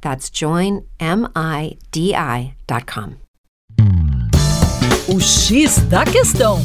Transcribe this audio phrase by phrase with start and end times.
[0.00, 0.80] That's joinmidi.com.
[5.08, 6.60] O X da questão.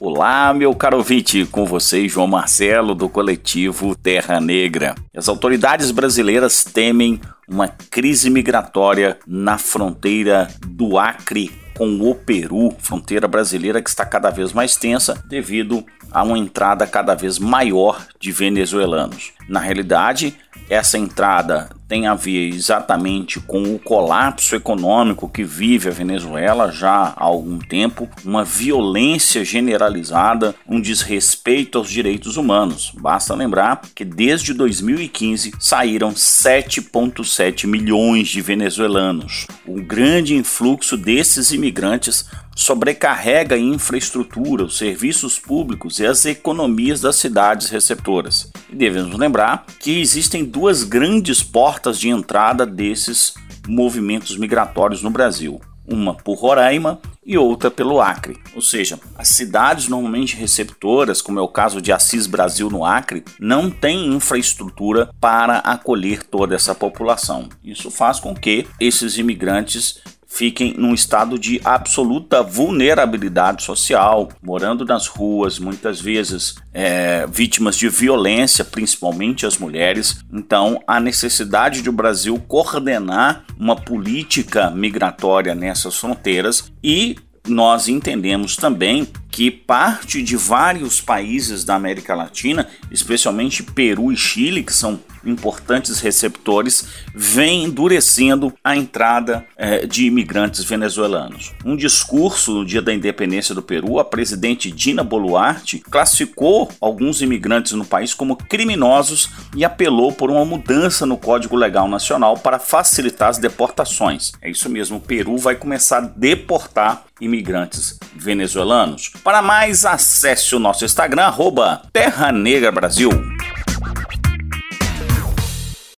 [0.00, 4.94] Olá, meu caro ouvinte, com vocês, João Marcelo, do coletivo Terra Negra.
[5.14, 13.28] As autoridades brasileiras temem uma crise migratória na fronteira do Acre com o Peru, fronteira
[13.28, 18.32] brasileira que está cada vez mais tensa devido a uma entrada cada vez maior de
[18.32, 19.32] venezuelanos.
[19.48, 20.36] Na realidade,
[20.70, 27.14] essa entrada tem a ver exatamente com o colapso econômico que vive a Venezuela já
[27.16, 32.92] há algum tempo, uma violência generalizada, um desrespeito aos direitos humanos.
[32.98, 39.46] Basta lembrar que desde 2015 saíram 7,7 milhões de venezuelanos.
[39.66, 47.16] O grande influxo desses imigrantes sobrecarrega a infraestrutura, os serviços públicos e as economias das
[47.16, 48.50] cidades receptoras.
[48.70, 53.34] E devemos lembrar que existem duas grandes portas de entrada desses
[53.66, 55.60] movimentos migratórios no Brasil.
[55.86, 58.36] Uma por Roraima e outra pelo Acre.
[58.54, 63.24] Ou seja, as cidades normalmente receptoras, como é o caso de Assis Brasil no Acre,
[63.38, 67.48] não têm infraestrutura para acolher toda essa população.
[67.62, 70.00] Isso faz com que esses imigrantes
[70.36, 77.88] fiquem num estado de absoluta vulnerabilidade social, morando nas ruas, muitas vezes é, vítimas de
[77.88, 80.18] violência, principalmente as mulheres.
[80.30, 87.16] Então, a necessidade de o Brasil coordenar uma política migratória nessas fronteiras e
[87.48, 94.62] nós entendemos também que parte de vários países da América Latina, especialmente Peru e Chile,
[94.62, 101.52] que são importantes receptores, vem endurecendo a entrada eh, de imigrantes venezuelanos.
[101.64, 107.72] Um discurso no dia da independência do Peru, a presidente Dina Boluarte classificou alguns imigrantes
[107.72, 113.28] no país como criminosos e apelou por uma mudança no Código Legal Nacional para facilitar
[113.28, 114.32] as deportações.
[114.40, 119.10] É isso mesmo, o Peru vai começar a deportar imigrantes venezuelanos.
[119.24, 123.35] Para mais, acesse o nosso Instagram, arroba Terra Negra Brasil.